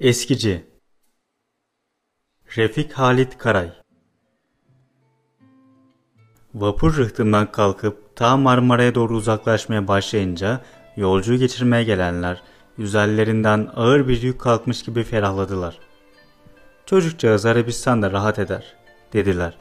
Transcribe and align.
Eskici 0.00 0.64
Refik 2.56 2.92
Halit 2.92 3.38
Karay 3.38 3.70
Vapur 6.54 6.96
rıhtımdan 6.96 7.52
kalkıp 7.52 8.16
ta 8.16 8.36
Marmara'ya 8.36 8.94
doğru 8.94 9.16
uzaklaşmaya 9.16 9.88
başlayınca 9.88 10.60
yolcuyu 10.96 11.38
geçirmeye 11.38 11.84
gelenler 11.84 12.42
üzerlerinden 12.78 13.70
ağır 13.76 14.08
bir 14.08 14.22
yük 14.22 14.40
kalkmış 14.40 14.82
gibi 14.82 15.02
ferahladılar. 15.02 15.78
Çocukcağız 16.86 17.46
Arabistan'da 17.46 18.12
rahat 18.12 18.38
eder, 18.38 18.76
dediler. 19.12 19.58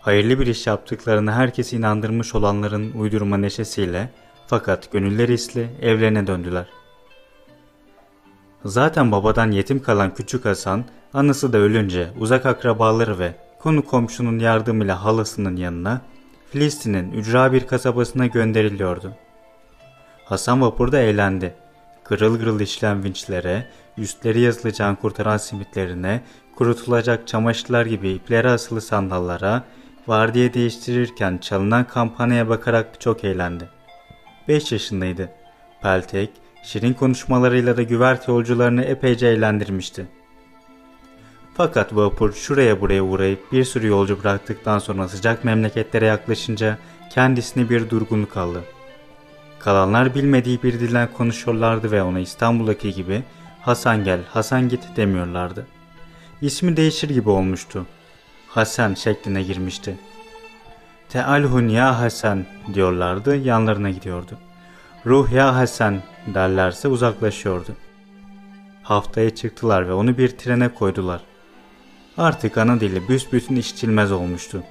Hayırlı 0.00 0.40
bir 0.40 0.46
iş 0.46 0.66
yaptıklarını 0.66 1.32
herkes 1.32 1.72
inandırmış 1.72 2.34
olanların 2.34 2.92
uydurma 2.92 3.36
neşesiyle 3.36 4.10
fakat 4.46 4.92
gönülleri 4.92 5.32
isli 5.32 5.68
evlerine 5.82 6.26
döndüler. 6.26 6.66
Zaten 8.66 9.12
babadan 9.12 9.50
yetim 9.50 9.82
kalan 9.82 10.14
küçük 10.14 10.44
Hasan, 10.44 10.84
anası 11.14 11.52
da 11.52 11.58
ölünce 11.58 12.08
uzak 12.18 12.46
akrabaları 12.46 13.18
ve 13.18 13.34
konu 13.58 13.84
komşunun 13.84 14.38
yardımıyla 14.38 15.04
halasının 15.04 15.56
yanına 15.56 16.00
Filistin'in 16.50 17.12
ücra 17.12 17.52
bir 17.52 17.66
kasabasına 17.66 18.26
gönderiliyordu. 18.26 19.12
Hasan 20.24 20.62
vapurda 20.62 20.98
eğlendi. 20.98 21.54
Gırıl 22.04 22.38
gırıl 22.38 22.60
işlen 22.60 23.04
vinçlere, 23.04 23.66
üstleri 23.98 24.40
yazılı 24.40 24.72
can 24.72 24.96
kurtaran 24.96 25.36
simitlerine, 25.36 26.22
kurutulacak 26.56 27.28
çamaşırlar 27.28 27.86
gibi 27.86 28.08
ipleri 28.08 28.48
asılı 28.48 28.80
sandallara, 28.80 29.64
vardiya 30.06 30.54
değiştirirken 30.54 31.38
çalınan 31.38 31.84
kampanyaya 31.84 32.48
bakarak 32.48 33.00
çok 33.00 33.24
eğlendi. 33.24 33.68
5 34.48 34.72
yaşındaydı. 34.72 35.30
Peltek, 35.82 36.30
şirin 36.66 36.92
konuşmalarıyla 36.92 37.76
da 37.76 37.82
güvert 37.82 38.28
yolcularını 38.28 38.82
epeyce 38.82 39.26
eğlendirmişti. 39.26 40.06
Fakat 41.54 41.96
vapur 41.96 42.32
şuraya 42.32 42.80
buraya 42.80 43.02
uğrayıp 43.02 43.52
bir 43.52 43.64
sürü 43.64 43.86
yolcu 43.86 44.22
bıraktıktan 44.22 44.78
sonra 44.78 45.08
sıcak 45.08 45.44
memleketlere 45.44 46.06
yaklaşınca 46.06 46.78
kendisine 47.10 47.70
bir 47.70 47.90
durgunluk 47.90 48.36
aldı. 48.36 48.64
Kalanlar 49.58 50.14
bilmediği 50.14 50.62
bir 50.62 50.80
dilden 50.80 51.12
konuşuyorlardı 51.12 51.90
ve 51.90 52.02
ona 52.02 52.18
İstanbul'daki 52.18 52.94
gibi 52.94 53.22
Hasan 53.60 54.04
gel, 54.04 54.20
Hasan 54.28 54.68
git 54.68 54.96
demiyorlardı. 54.96 55.66
İsmi 56.42 56.76
değişir 56.76 57.08
gibi 57.08 57.30
olmuştu. 57.30 57.86
Hasan 58.48 58.94
şekline 58.94 59.42
girmişti. 59.42 59.98
Tealhun 61.08 61.68
ya 61.68 62.00
Hasan 62.00 62.44
diyorlardı, 62.74 63.36
yanlarına 63.36 63.90
gidiyordu. 63.90 64.38
Ruh 65.06 65.32
ya 65.32 65.56
Hasan 65.56 66.02
derlerse 66.34 66.88
uzaklaşıyordu. 66.88 67.76
Haftaya 68.82 69.34
çıktılar 69.34 69.88
ve 69.88 69.92
onu 69.92 70.18
bir 70.18 70.28
trene 70.28 70.68
koydular. 70.68 71.20
Artık 72.18 72.58
ana 72.58 72.80
dili 72.80 73.08
büsbütün 73.08 73.56
işitilmez 73.56 74.12
olmuştu. 74.12 74.62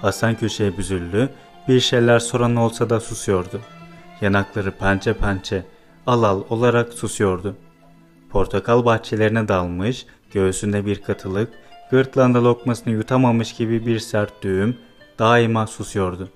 Hasan 0.00 0.34
köşeye 0.34 0.78
büzüldü, 0.78 1.30
bir 1.68 1.80
şeyler 1.80 2.18
soran 2.18 2.56
olsa 2.56 2.90
da 2.90 3.00
susuyordu. 3.00 3.60
Yanakları 4.20 4.70
pençe 4.70 5.12
pençe, 5.12 5.66
al 6.06 6.22
al 6.22 6.42
olarak 6.50 6.92
susuyordu. 6.92 7.56
Portakal 8.30 8.84
bahçelerine 8.84 9.48
dalmış, 9.48 10.06
göğsünde 10.32 10.86
bir 10.86 11.02
katılık, 11.02 11.52
gırtlağında 11.90 12.44
lokmasını 12.44 12.92
yutamamış 12.92 13.52
gibi 13.52 13.86
bir 13.86 13.98
sert 13.98 14.42
düğüm 14.42 14.76
daima 15.18 15.66
susuyordu. 15.66 16.28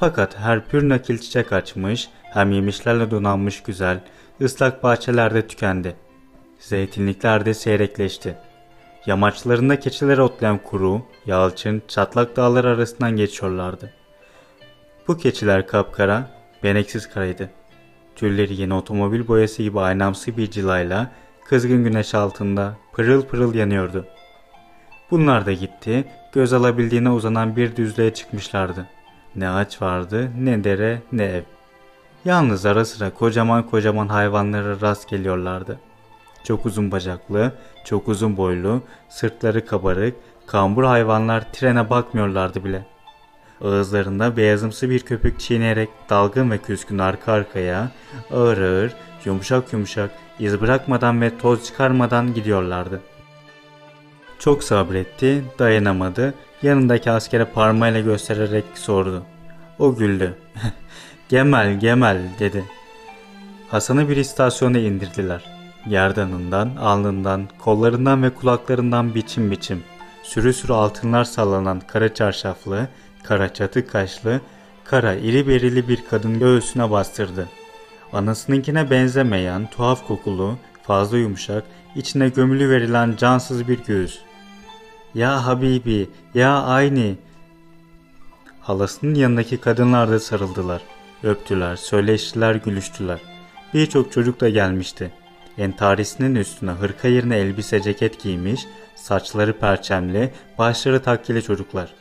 Fakat 0.00 0.38
her 0.38 0.64
pür 0.68 0.88
nakil 0.88 1.18
çiçek 1.18 1.52
açmış, 1.52 2.08
hem 2.22 2.52
yemişlerle 2.52 3.10
donanmış 3.10 3.62
güzel, 3.62 4.00
ıslak 4.42 4.82
bahçelerde 4.82 5.46
tükendi. 5.46 5.96
Zeytinlikler 6.58 7.44
de 7.44 7.54
seyrekleşti. 7.54 8.36
Yamaçlarında 9.06 9.80
keçiler 9.80 10.18
otlayan 10.18 10.58
kuru, 10.58 11.02
yalçın, 11.26 11.82
çatlak 11.88 12.36
dağlar 12.36 12.64
arasından 12.64 13.16
geçiyorlardı. 13.16 13.92
Bu 15.08 15.16
keçiler 15.16 15.66
kapkara, 15.66 16.30
beneksiz 16.62 17.08
karaydı. 17.08 17.50
Tülleri 18.16 18.60
yeni 18.60 18.74
otomobil 18.74 19.28
boyası 19.28 19.62
gibi 19.62 19.80
aynamsı 19.80 20.36
bir 20.36 20.50
cilayla 20.50 21.10
kızgın 21.44 21.84
güneş 21.84 22.14
altında 22.14 22.76
pırıl 22.92 23.22
pırıl 23.22 23.54
yanıyordu. 23.54 24.06
Bunlar 25.10 25.46
da 25.46 25.52
gitti, 25.52 26.04
göz 26.32 26.52
alabildiğine 26.52 27.10
uzanan 27.10 27.56
bir 27.56 27.76
düzlüğe 27.76 28.14
çıkmışlardı. 28.14 28.86
Ne 29.36 29.48
ağaç 29.48 29.82
vardı, 29.82 30.30
ne 30.38 30.64
dere, 30.64 31.02
ne 31.12 31.24
ev. 31.24 31.42
Yalnız 32.24 32.66
ara 32.66 32.84
sıra 32.84 33.10
kocaman 33.10 33.66
kocaman 33.66 34.08
hayvanlara 34.08 34.80
rast 34.80 35.08
geliyorlardı. 35.08 35.78
Çok 36.44 36.66
uzun 36.66 36.90
bacaklı, 36.90 37.52
çok 37.84 38.08
uzun 38.08 38.36
boylu, 38.36 38.82
sırtları 39.08 39.66
kabarık, 39.66 40.14
kambur 40.46 40.84
hayvanlar 40.84 41.52
trene 41.52 41.90
bakmıyorlardı 41.90 42.64
bile. 42.64 42.86
Ağızlarında 43.64 44.36
beyazımsı 44.36 44.90
bir 44.90 45.00
köpük 45.00 45.40
çiğneyerek 45.40 45.88
dalgın 46.10 46.50
ve 46.50 46.58
küskün 46.58 46.98
arka 46.98 47.32
arkaya, 47.32 47.90
ağır 48.32 48.58
ağır, 48.58 48.94
yumuşak 49.24 49.72
yumuşak, 49.72 50.10
iz 50.38 50.60
bırakmadan 50.60 51.20
ve 51.20 51.38
toz 51.38 51.64
çıkarmadan 51.64 52.34
gidiyorlardı. 52.34 53.00
Çok 54.38 54.64
sabretti, 54.64 55.44
dayanamadı, 55.58 56.34
yanındaki 56.62 57.10
askere 57.10 57.44
parmağıyla 57.44 58.00
göstererek 58.00 58.64
sordu. 58.74 59.22
O 59.78 59.94
güldü. 59.94 60.34
gemel, 61.28 61.80
gemel 61.80 62.18
dedi. 62.38 62.64
Hasan'ı 63.70 64.08
bir 64.08 64.16
istasyona 64.16 64.78
indirdiler. 64.78 65.44
Gerdanından, 65.88 66.76
alnından, 66.76 67.48
kollarından 67.58 68.22
ve 68.22 68.30
kulaklarından 68.30 69.14
biçim 69.14 69.50
biçim, 69.50 69.82
sürü 70.22 70.52
sürü 70.52 70.72
altınlar 70.72 71.24
sallanan 71.24 71.80
kara 71.80 72.14
çarşaflı, 72.14 72.88
kara 73.22 73.54
çatı 73.54 73.86
kaşlı, 73.86 74.40
kara 74.84 75.14
iri 75.14 75.48
berili 75.48 75.88
bir 75.88 76.04
kadın 76.10 76.38
göğsüne 76.38 76.90
bastırdı. 76.90 77.48
Anasınınkine 78.12 78.90
benzemeyen, 78.90 79.66
tuhaf 79.70 80.06
kokulu, 80.06 80.58
fazla 80.82 81.18
yumuşak, 81.18 81.64
içine 81.96 82.28
gömülü 82.28 82.70
verilen 82.70 83.14
cansız 83.16 83.68
bir 83.68 83.84
göğüs. 83.84 84.18
Ya 85.14 85.46
Habibi, 85.46 86.10
ya 86.34 86.62
Ayni. 86.62 87.16
Halasının 88.60 89.14
yanındaki 89.14 89.56
kadınlar 89.56 90.10
da 90.10 90.20
sarıldılar. 90.20 90.82
Öptüler, 91.22 91.76
söyleştiler, 91.76 92.54
gülüştüler. 92.54 93.20
Birçok 93.74 94.12
çocuk 94.12 94.40
da 94.40 94.48
gelmişti. 94.48 95.12
Entarisinin 95.58 96.34
üstüne 96.34 96.70
hırka 96.70 97.08
yerine 97.08 97.36
elbise 97.36 97.82
ceket 97.82 98.22
giymiş, 98.22 98.66
saçları 98.96 99.58
perçemli, 99.58 100.32
başları 100.58 101.02
takkili 101.02 101.42
çocuklar. 101.42 101.94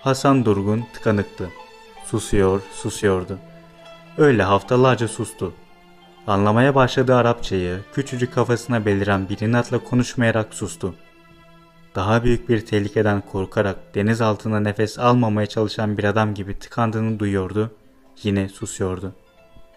Hasan 0.00 0.44
durgun, 0.44 0.84
tıkanıktı. 0.94 1.48
Susuyor, 2.04 2.60
susuyordu. 2.74 3.38
Öyle 4.18 4.42
haftalarca 4.42 5.08
sustu. 5.08 5.54
Anlamaya 6.26 6.74
başladığı 6.74 7.16
Arapçayı 7.16 7.80
küçücük 7.94 8.34
kafasına 8.34 8.86
beliren 8.86 9.28
bir 9.28 9.40
inatla 9.40 9.78
konuşmayarak 9.78 10.54
sustu. 10.54 10.94
Daha 11.94 12.24
büyük 12.24 12.48
bir 12.48 12.66
tehlikeden 12.66 13.20
korkarak 13.32 13.94
deniz 13.94 14.20
altında 14.20 14.60
nefes 14.60 14.98
almamaya 14.98 15.46
çalışan 15.46 15.98
bir 15.98 16.04
adam 16.04 16.34
gibi 16.34 16.58
tıkandığını 16.58 17.18
duyuyordu. 17.18 17.70
Yine 18.22 18.48
susuyordu. 18.48 19.12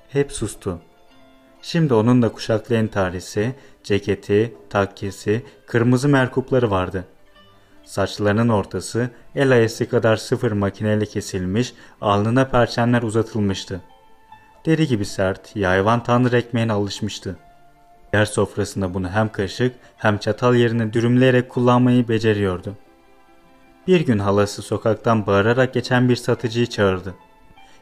Hep 0.10 0.32
sustu. 0.32 0.80
Şimdi 1.62 1.94
onun 1.94 2.22
da 2.22 2.30
kuşaklı 2.30 2.76
entarisi, 2.76 3.56
ceketi, 3.84 4.56
takkesi, 4.70 5.46
kırmızı 5.68 6.10
merkupları 6.10 6.72
vardı. 6.72 7.06
Saçlarının 7.84 8.50
ortası 8.50 9.10
el 9.36 9.52
ayası 9.52 9.90
kadar 9.90 10.16
sıfır 10.16 10.52
makineyle 10.52 11.06
kesilmiş, 11.06 11.74
alnına 12.02 12.48
perçemler 12.48 13.02
uzatılmıştı. 13.02 13.82
Deri 14.66 14.88
gibi 14.88 15.06
sert, 15.06 15.56
yayvan 15.56 16.04
tanrı 16.04 16.38
ekmeğine 16.38 16.74
alışmıştı. 16.74 17.36
Yer 18.16 18.26
sofrasında 18.26 18.94
bunu 18.94 19.10
hem 19.10 19.32
kaşık 19.32 19.76
hem 19.98 20.18
çatal 20.18 20.56
yerine 20.56 20.94
dürümleyerek 20.94 21.50
kullanmayı 21.50 22.08
beceriyordu. 22.08 22.76
Bir 23.88 24.02
gün 24.02 24.20
halası 24.20 24.62
sokaktan 24.62 25.28
bağırarak 25.28 25.74
geçen 25.74 26.10
bir 26.10 26.16
satıcıyı 26.16 26.66
çağırdı. 26.66 27.16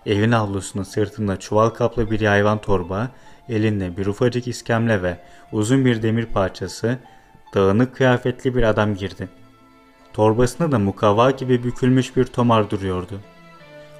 Evin 0.05 0.31
avlusuna 0.31 0.85
sırtında 0.85 1.39
çuval 1.39 1.69
kaplı 1.69 2.11
bir 2.11 2.21
hayvan 2.21 2.61
torba, 2.61 3.09
elinde 3.49 3.97
bir 3.97 4.05
ufacık 4.05 4.47
iskemle 4.47 5.03
ve 5.03 5.17
uzun 5.51 5.85
bir 5.85 6.03
demir 6.03 6.25
parçası, 6.25 6.97
dağınık 7.55 7.95
kıyafetli 7.95 8.55
bir 8.55 8.63
adam 8.63 8.95
girdi. 8.95 9.29
Torbasında 10.13 10.71
da 10.71 10.79
mukavva 10.79 11.31
gibi 11.31 11.63
bükülmüş 11.63 12.17
bir 12.17 12.25
tomar 12.25 12.69
duruyordu. 12.69 13.19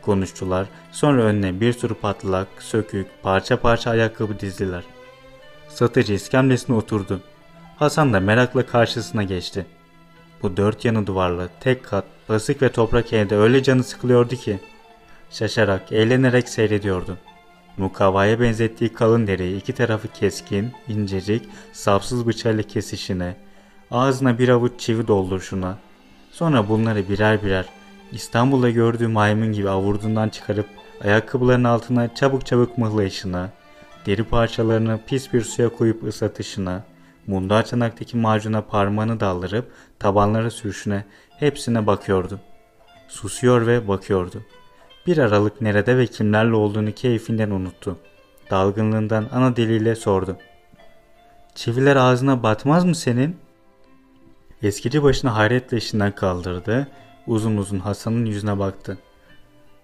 Konuştular, 0.01 0.67
sonra 0.91 1.23
önüne 1.23 1.59
bir 1.59 1.73
sürü 1.73 1.93
patlak, 1.93 2.47
sökük, 2.59 3.07
parça 3.23 3.59
parça 3.59 3.89
ayakkabı 3.89 4.39
dizdiler. 4.39 4.83
Satıcı 5.73 6.13
iskemlesine 6.13 6.75
oturdu. 6.75 7.21
Hasan 7.77 8.13
da 8.13 8.19
merakla 8.19 8.65
karşısına 8.65 9.23
geçti. 9.23 9.65
Bu 10.41 10.57
dört 10.57 10.85
yanı 10.85 11.07
duvarlı, 11.07 11.49
tek 11.59 11.85
kat, 11.85 12.05
basık 12.29 12.61
ve 12.61 12.71
toprak 12.71 13.13
evde 13.13 13.35
öyle 13.35 13.63
canı 13.63 13.83
sıkılıyordu 13.83 14.35
ki, 14.35 14.59
şaşarak, 15.29 15.91
eğlenerek 15.91 16.49
seyrediyordu. 16.49 17.17
Mukavvaya 17.77 18.39
benzettiği 18.39 18.93
kalın 18.93 19.27
dereyi 19.27 19.57
iki 19.57 19.73
tarafı 19.73 20.07
keskin, 20.07 20.71
incecik, 20.87 21.49
sapsız 21.71 22.27
bıçağıyla 22.27 22.63
kesişine, 22.63 23.35
ağzına 23.91 24.39
bir 24.39 24.49
avuç 24.49 24.79
çivi 24.79 25.07
dolduruşuna, 25.07 25.77
sonra 26.31 26.69
bunları 26.69 27.09
birer 27.09 27.43
birer 27.43 27.65
İstanbul'da 28.11 28.69
gördüğü 28.69 29.07
maymun 29.07 29.53
gibi 29.53 29.69
avurdundan 29.69 30.29
çıkarıp 30.29 30.67
ayakkabıların 31.03 31.63
altına 31.63 32.15
çabuk 32.15 32.45
çabuk 32.45 32.77
mıhlayışına, 32.77 33.49
deri 34.05 34.23
parçalarını 34.23 34.99
pis 35.07 35.33
bir 35.33 35.41
suya 35.41 35.69
koyup 35.69 36.03
ıslatışına, 36.03 36.83
mundar 37.27 37.65
çanaktaki 37.65 38.17
macuna 38.17 38.61
parmağını 38.61 39.19
daldırıp 39.19 39.71
tabanlara 39.99 40.51
sürüşüne 40.51 41.05
hepsine 41.29 41.87
bakıyordu. 41.87 42.39
Susuyor 43.07 43.67
ve 43.67 43.87
bakıyordu. 43.87 44.41
Bir 45.07 45.17
aralık 45.17 45.61
nerede 45.61 45.97
ve 45.97 46.07
kimlerle 46.07 46.55
olduğunu 46.55 46.91
keyfinden 46.91 47.49
unuttu. 47.49 47.97
Dalgınlığından 48.51 49.29
ana 49.31 49.55
diliyle 49.55 49.95
sordu. 49.95 50.37
Çiviler 51.55 51.95
ağzına 51.95 52.43
batmaz 52.43 52.85
mı 52.85 52.95
senin? 52.95 53.37
Eskici 54.63 55.03
başını 55.03 55.31
hayretle 55.31 55.77
işinden 55.77 56.15
kaldırdı. 56.15 56.87
Uzun 57.27 57.57
uzun 57.57 57.79
Hasan'ın 57.79 58.25
yüzüne 58.25 58.59
baktı. 58.59 58.97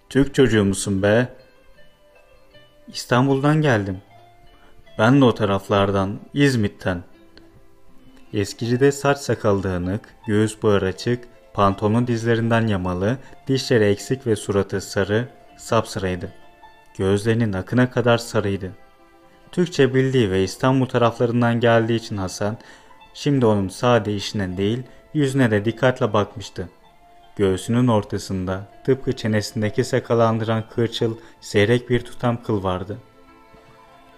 Türk 0.10 0.36
çocuğu 0.36 0.66
musun 0.66 1.04
be? 1.04 1.30
İstanbul'dan 2.88 3.62
geldim. 3.62 4.02
Ben 5.00 5.22
de 5.22 5.26
o 5.26 5.34
taraflardan, 5.36 6.20
İzmit'ten. 6.34 7.04
Eskicide 8.34 8.92
saç 8.92 9.18
sakal 9.18 9.64
dağınık, 9.64 10.02
göğüs 10.28 10.64
bağır 10.64 10.82
açık, 10.82 11.24
pantolonun 11.54 12.08
dizlerinden 12.08 12.68
yamalı, 12.68 13.18
dişleri 13.48 13.84
eksik 13.84 14.28
ve 14.28 14.36
suratı 14.36 14.82
sarı, 14.82 15.28
sapsarıydı. 15.58 16.32
Gözlerinin 16.98 17.54
akına 17.54 17.92
kadar 17.92 18.18
sarıydı. 18.18 18.72
Türkçe 19.52 19.94
bildiği 19.94 20.32
ve 20.32 20.44
İstanbul 20.44 20.86
taraflarından 20.86 21.60
geldiği 21.60 21.96
için 21.96 22.18
Hasan, 22.18 22.58
şimdi 23.14 23.46
onun 23.46 23.70
sade 23.70 24.16
işine 24.16 24.58
değil, 24.58 24.84
yüzüne 25.14 25.52
de 25.52 25.66
dikkatle 25.66 26.14
bakmıştı. 26.14 26.70
Göğsünün 27.36 27.88
ortasında 27.88 28.68
tıpkı 28.86 29.14
çenesindeki 29.14 29.84
sakalı 29.84 30.28
andıran 30.28 30.64
kırçıl, 30.70 31.18
seyrek 31.42 31.90
bir 31.90 32.00
tutam 32.00 32.44
kıl 32.44 32.64
vardı. 32.64 32.98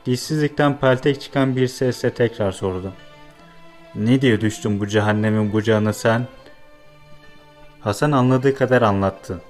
Dişsizlikten 0.06 0.80
peltek 0.80 1.22
çıkan 1.22 1.56
bir 1.56 1.68
sesle 1.68 2.14
tekrar 2.14 2.52
sordu. 2.52 2.94
Ne 3.96 4.22
diye 4.22 4.42
düştün 4.42 4.80
bu 4.80 4.88
cehennemin 4.88 5.54
bucağına 5.54 5.94
sen? 5.94 6.28
Hasan 7.80 8.12
anladığı 8.12 8.56
kadar 8.56 8.82
anlattı. 8.82 9.42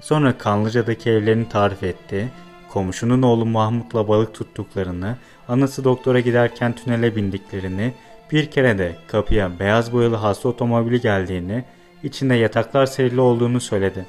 Sonra 0.00 0.38
Kanlıca'daki 0.38 1.10
evlerini 1.10 1.48
tarif 1.48 1.82
etti. 1.82 2.28
Komşunun 2.68 3.22
oğlu 3.22 3.46
Mahmut'la 3.46 4.08
balık 4.08 4.34
tuttuklarını, 4.34 5.16
anası 5.48 5.84
doktora 5.84 6.20
giderken 6.20 6.72
tünele 6.72 7.16
bindiklerini, 7.16 7.94
bir 8.32 8.50
kere 8.50 8.78
de 8.78 8.96
kapıya 9.08 9.58
beyaz 9.58 9.92
boyalı 9.92 10.16
hasta 10.16 10.48
otomobili 10.48 11.00
geldiğini, 11.00 11.64
içinde 12.02 12.34
yataklar 12.34 12.86
serili 12.86 13.20
olduğunu 13.20 13.60
söyledi. 13.60 14.06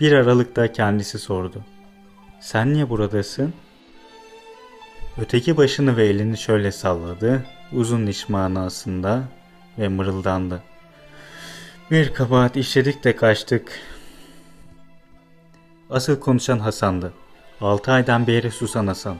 Bir 0.00 0.12
aralıkta 0.12 0.72
kendisi 0.72 1.18
sordu. 1.18 1.64
Sen 2.40 2.72
niye 2.72 2.90
buradasın? 2.90 3.54
Öteki 5.18 5.56
başını 5.56 5.96
ve 5.96 6.06
elini 6.06 6.38
şöyle 6.38 6.72
salladı, 6.72 7.44
uzun 7.72 8.06
iş 8.06 8.28
manasında 8.28 9.22
ve 9.78 9.88
mırıldandı. 9.88 10.62
Bir 11.90 12.14
kabahat 12.14 12.56
işledik 12.56 13.04
de 13.04 13.16
kaçtık. 13.16 13.80
Asıl 15.90 16.20
konuşan 16.20 16.58
Hasan'dı. 16.58 17.12
Altı 17.60 17.92
aydan 17.92 18.26
beri 18.26 18.50
susan 18.50 18.86
Hasan. 18.86 19.16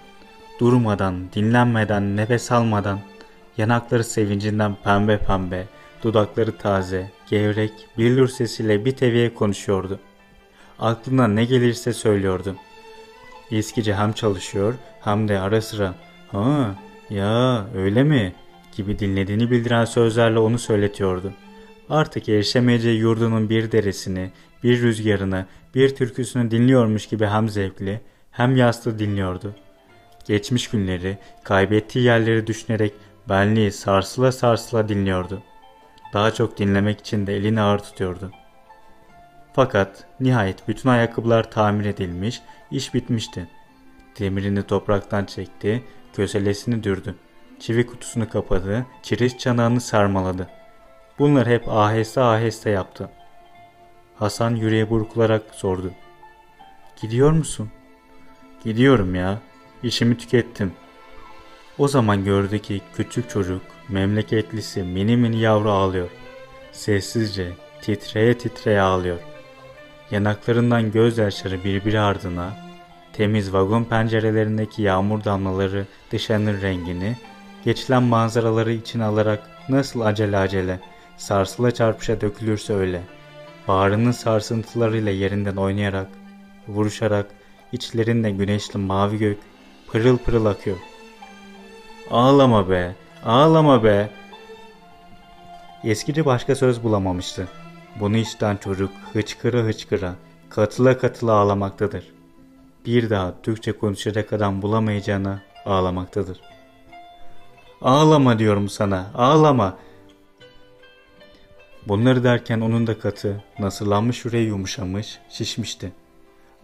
Durmadan, 0.61 1.33
dinlenmeden, 1.35 2.17
nefes 2.17 2.53
almadan, 2.53 3.01
yanakları 3.57 4.05
sevincinden 4.05 4.77
pembe 4.85 5.19
pembe, 5.19 5.67
dudakları 6.03 6.59
taze, 6.59 7.11
gevrek, 7.31 7.73
billur 7.99 8.29
sesiyle 8.29 8.85
bir 8.85 8.97
teviye 8.97 9.35
konuşuyordu. 9.35 10.01
Aklına 10.79 11.29
ne 11.29 11.45
gelirse 11.45 11.93
söylüyordu. 11.93 12.57
Eskice 13.51 13.95
hem 13.95 14.13
çalışıyor 14.13 14.75
hem 15.07 15.29
de 15.29 15.41
ara 15.41 15.61
sıra 15.63 15.95
''Ha 16.33 16.75
ya 17.11 17.67
öyle 17.75 18.03
mi?'' 18.03 18.35
gibi 18.77 18.99
dinlediğini 18.99 19.51
bildiren 19.51 19.85
sözlerle 19.85 20.39
onu 20.39 20.59
söyletiyordu. 20.59 21.33
Artık 21.91 22.29
erişemeyeceği 22.29 22.99
yurdunun 22.99 23.51
bir 23.51 23.73
deresini, 23.73 24.31
bir 24.63 24.83
rüzgarını, 24.83 25.47
bir 25.75 25.97
türküsünü 25.97 26.51
dinliyormuş 26.51 27.07
gibi 27.07 27.27
hem 27.27 27.49
zevkli 27.49 28.01
hem 28.31 28.57
yaslı 28.57 28.99
dinliyordu. 28.99 29.55
Geçmiş 30.27 30.71
günleri, 30.71 31.19
kaybettiği 31.45 32.05
yerleri 32.05 32.47
düşünerek 32.47 32.93
benliği 33.29 33.73
sarsıla 33.73 34.33
sarsıla 34.33 34.89
dinliyordu. 34.89 35.43
Daha 36.13 36.31
çok 36.31 36.59
dinlemek 36.59 37.01
için 37.01 37.27
de 37.27 37.37
elini 37.37 37.61
ağır 37.61 37.79
tutuyordu. 37.79 38.31
Fakat 39.53 40.05
nihayet 40.21 40.69
bütün 40.69 40.89
ayakkabılar 40.89 41.51
tamir 41.51 41.85
edilmiş, 41.85 42.41
iş 42.71 42.95
bitmişti. 42.95 43.49
Demirini 44.19 44.63
topraktan 44.63 45.25
çekti, 45.25 45.85
köselesini 46.13 46.83
dürdü. 46.83 47.15
Çivi 47.61 47.87
kutusunu 47.87 48.29
kapadı, 48.29 48.87
çiriş 49.03 49.39
çanağını 49.39 49.81
sarmaladı. 49.81 50.49
Bunları 51.19 51.51
hep 51.51 51.69
aheste 51.69 52.21
aheste 52.21 52.71
yaptı. 52.71 53.11
Hasan 54.19 54.55
yüreğe 54.55 54.91
burkularak 54.91 55.43
sordu. 55.53 55.93
Gidiyor 57.03 57.33
musun? 57.33 57.71
Gidiyorum 58.65 59.15
ya. 59.15 59.39
İşimi 59.83 60.19
tükettim. 60.19 60.73
O 61.79 61.89
zaman 61.89 62.25
gördü 62.25 62.59
ki 62.59 62.83
küçük 62.95 63.31
çocuk, 63.31 63.63
memleketlisi 63.89 64.83
mini 64.83 65.17
mini 65.17 65.41
yavru 65.41 65.71
ağlıyor. 65.71 66.09
Sessizce, 66.73 67.53
titreye 67.83 68.39
titreye 68.39 68.81
ağlıyor. 68.81 69.19
Yanaklarından 70.11 70.93
gözyaşları 70.93 71.65
birbiri 71.65 72.01
ardına, 72.01 72.66
temiz 73.17 73.53
vagon 73.53 73.85
pencerelerindeki 73.85 74.83
yağmur 74.83 75.25
damlaları 75.25 75.87
dışarının 76.11 76.63
rengini, 76.63 77.17
geçilen 77.65 78.03
manzaraları 78.03 78.73
için 78.73 79.01
alarak 79.01 79.51
nasıl 79.69 80.01
acele 80.01 80.39
acele, 80.39 80.81
sarsıla 81.17 81.71
çarpışa 81.71 82.21
dökülürse 82.21 82.75
öyle, 82.75 83.03
bağrının 83.69 84.11
sarsıntılarıyla 84.11 85.13
yerinden 85.13 85.57
oynayarak, 85.57 86.09
vuruşarak, 86.69 87.27
içlerinde 87.73 88.31
güneşli 88.31 88.79
mavi 88.79 89.19
gök 89.19 89.39
pırıl 89.87 90.19
pırıl 90.19 90.47
akıyor. 90.47 90.77
Ağlama 92.11 92.71
be, 92.71 92.95
ağlama 93.25 93.85
be. 93.85 94.11
Eskici 95.85 96.25
başka 96.25 96.55
söz 96.55 96.83
bulamamıştı. 96.83 97.49
Bunu 98.01 98.17
işten 98.17 98.57
çocuk 98.57 98.91
hıçkıra 99.13 99.59
hıçkıra, 99.59 100.15
katıla 100.51 100.99
katıla 100.99 101.33
ağlamaktadır. 101.33 102.16
Bir 102.87 103.11
daha 103.11 103.43
Türkçe 103.43 103.73
konuşacak 103.73 104.33
adam 104.33 104.63
bulamayacağına 104.63 105.43
ağlamaktadır. 105.65 106.41
Ağlama 107.83 108.39
diyorum 108.39 108.69
sana, 108.69 109.11
ağlama. 109.15 109.79
Bunları 111.89 112.25
derken 112.25 112.61
onun 112.61 112.87
da 112.87 112.99
katı, 112.99 113.45
nasırlanmış 113.59 114.25
yüreği 114.25 114.47
yumuşamış, 114.47 115.19
şişmişti. 115.29 115.93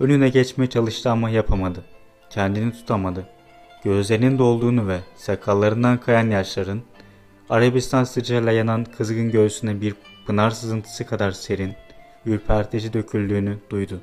Önüne 0.01 0.29
geçmeye 0.29 0.71
çalıştı 0.71 1.11
ama 1.11 1.31
yapamadı. 1.31 1.85
Kendini 2.31 2.73
tutamadı. 2.73 3.27
Gözlerinin 3.85 4.39
dolduğunu 4.39 4.89
ve 4.89 4.99
sakallarından 5.17 5.99
kayan 5.99 6.31
yaşların, 6.31 6.81
Arabistan 7.51 8.05
sıcağıyla 8.05 8.53
yanan 8.53 8.85
kızgın 8.85 9.31
göğsüne 9.31 9.81
bir 9.81 9.95
pınar 10.27 10.51
sızıntısı 10.51 11.07
kadar 11.07 11.31
serin, 11.33 11.75
ürpertici 12.27 12.93
döküldüğünü 12.93 13.59
duydu. 13.71 14.01